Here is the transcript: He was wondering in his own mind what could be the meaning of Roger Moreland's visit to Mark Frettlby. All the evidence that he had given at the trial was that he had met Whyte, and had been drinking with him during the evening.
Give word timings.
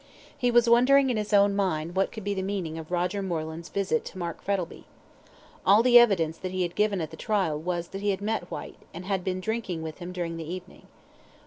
He 0.35 0.49
was 0.49 0.67
wondering 0.67 1.11
in 1.11 1.17
his 1.17 1.31
own 1.31 1.55
mind 1.55 1.93
what 1.95 2.11
could 2.11 2.23
be 2.23 2.33
the 2.33 2.41
meaning 2.41 2.79
of 2.79 2.89
Roger 2.89 3.21
Moreland's 3.21 3.69
visit 3.69 4.03
to 4.05 4.17
Mark 4.17 4.41
Frettlby. 4.43 4.85
All 5.63 5.83
the 5.83 5.99
evidence 5.99 6.39
that 6.39 6.49
he 6.51 6.63
had 6.63 6.73
given 6.73 7.01
at 7.01 7.11
the 7.11 7.17
trial 7.17 7.55
was 7.59 7.89
that 7.89 8.01
he 8.01 8.09
had 8.09 8.19
met 8.19 8.49
Whyte, 8.49 8.81
and 8.95 9.05
had 9.05 9.23
been 9.23 9.39
drinking 9.39 9.83
with 9.83 9.99
him 9.99 10.11
during 10.11 10.37
the 10.37 10.51
evening. 10.51 10.87